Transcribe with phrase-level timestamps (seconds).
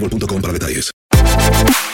[0.00, 0.36] boostmobile.com.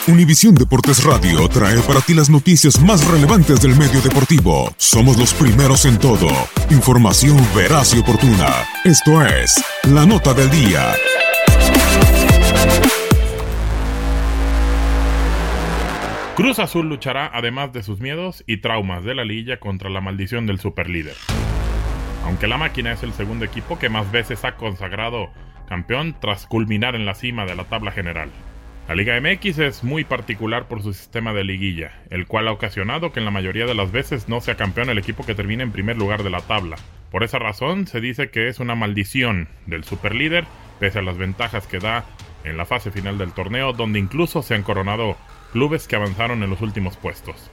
[0.07, 4.73] Univisión Deportes Radio trae para ti las noticias más relevantes del medio deportivo.
[4.77, 6.27] Somos los primeros en todo.
[6.69, 8.49] Información veraz y oportuna.
[8.83, 10.93] Esto es La Nota del Día.
[16.35, 20.47] Cruz Azul luchará además de sus miedos y traumas de la liguilla contra la maldición
[20.47, 21.15] del superlíder.
[22.25, 25.29] Aunque la máquina es el segundo equipo que más veces ha consagrado
[25.67, 28.29] campeón tras culminar en la cima de la tabla general.
[28.87, 33.13] La Liga MX es muy particular por su sistema de liguilla, el cual ha ocasionado
[33.13, 35.71] que en la mayoría de las veces no sea campeón el equipo que termina en
[35.71, 36.75] primer lugar de la tabla.
[37.09, 40.45] Por esa razón se dice que es una maldición del superlíder,
[40.81, 42.03] pese a las ventajas que da
[42.43, 45.15] en la fase final del torneo, donde incluso se han coronado
[45.53, 47.51] clubes que avanzaron en los últimos puestos.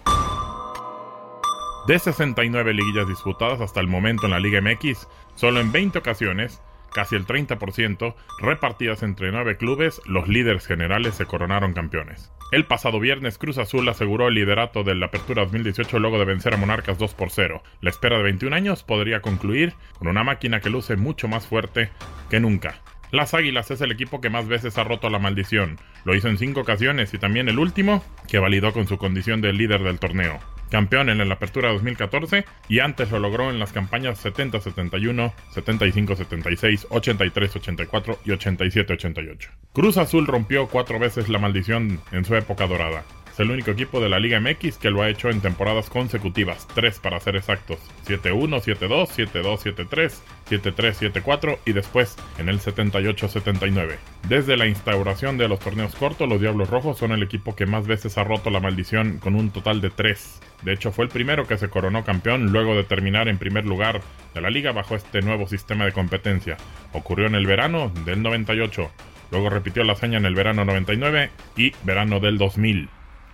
[1.87, 5.07] De 69 liguillas disputadas hasta el momento en la Liga MX,
[5.37, 6.61] solo en 20 ocasiones
[6.93, 12.33] casi el 30%, repartidas entre nueve clubes, los líderes generales se coronaron campeones.
[12.53, 16.53] El pasado viernes Cruz Azul aseguró el liderato de la Apertura 2018 luego de vencer
[16.53, 17.63] a Monarcas 2 por 0.
[17.81, 21.91] La espera de 21 años podría concluir con una máquina que luce mucho más fuerte
[22.29, 22.83] que nunca.
[23.13, 25.79] Las Águilas es el equipo que más veces ha roto la maldición.
[26.05, 29.53] Lo hizo en cinco ocasiones y también el último, que validó con su condición de
[29.53, 30.39] líder del torneo
[30.71, 38.19] campeón en la Apertura 2014 y antes lo logró en las campañas 70-71, 75-76, 83-84
[38.25, 39.49] y 87-88.
[39.73, 43.05] Cruz Azul rompió cuatro veces la maldición en su época dorada.
[43.41, 47.01] El único equipo de la Liga MX que lo ha hecho en temporadas consecutivas, tres
[47.01, 50.13] para ser exactos, 7-1, 7-2, 7-2, 7-3,
[50.51, 53.97] 7-3, 7-4 y después en el 78-79.
[54.29, 57.87] Desde la instauración de los torneos cortos, los Diablos Rojos son el equipo que más
[57.87, 60.39] veces ha roto la maldición con un total de tres.
[60.61, 64.03] De hecho, fue el primero que se coronó campeón luego de terminar en primer lugar
[64.35, 66.59] de la liga bajo este nuevo sistema de competencia.
[66.93, 68.91] Ocurrió en el verano del 98,
[69.31, 72.91] luego repitió la hazaña en el verano 99 y verano del 2000.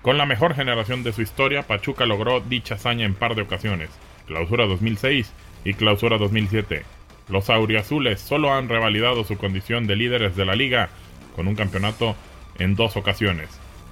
[0.06, 3.90] Con la mejor generación de su historia, Pachuca logró dicha hazaña en par de ocasiones,
[4.28, 5.32] Clausura 2006
[5.64, 6.84] y Clausura 2007.
[7.28, 10.90] Los auriazules solo han revalidado su condición de líderes de la liga
[11.34, 12.14] con un campeonato
[12.60, 13.48] en dos ocasiones.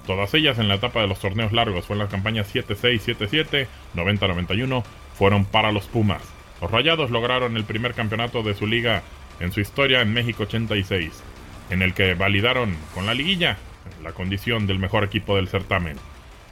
[0.07, 3.67] Todas ellas en la etapa de los torneos largos, fue en las campañas 7-6, 7-7,
[3.93, 4.85] 90-91,
[5.15, 6.21] fueron para los Pumas.
[6.61, 9.03] Los Rayados lograron el primer campeonato de su liga
[9.41, 11.11] en su historia en México 86,
[11.71, 13.57] en el que validaron con la liguilla
[14.03, 15.97] la condición del mejor equipo del certamen.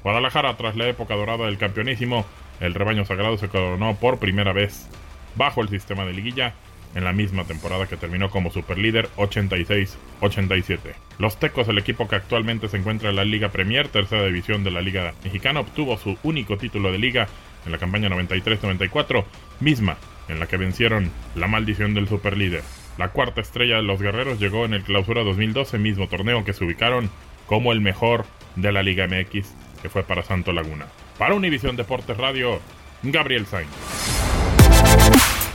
[0.03, 2.25] Guadalajara, tras la época dorada del campeonísimo,
[2.59, 4.87] el rebaño sagrado se coronó por primera vez
[5.35, 6.53] bajo el sistema de liguilla
[6.95, 10.77] en la misma temporada que terminó como superlíder 86-87.
[11.17, 14.71] Los Tecos, el equipo que actualmente se encuentra en la Liga Premier, tercera división de
[14.71, 17.27] la Liga Mexicana, obtuvo su único título de liga
[17.65, 19.23] en la campaña 93-94,
[19.59, 19.97] misma
[20.27, 22.61] en la que vencieron la maldición del superlíder.
[22.97, 26.63] La cuarta estrella de los guerreros llegó en el Clausura 2012, mismo torneo que se
[26.63, 27.09] ubicaron
[27.47, 28.25] como el mejor
[28.55, 29.47] de la Liga MX,
[29.81, 30.85] que fue para Santo Laguna.
[31.17, 32.59] Para Univisión Deportes Radio,
[33.01, 33.69] Gabriel Sainz.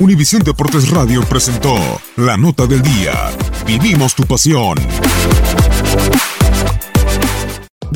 [0.01, 1.77] Univisión Deportes Radio presentó
[2.17, 3.31] la nota del día.
[3.67, 4.77] Vivimos tu pasión.